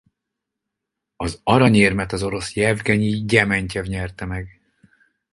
[1.15, 4.61] Az aranyérmet az orosz Jevgenyij Gyementyjev nyerte meg.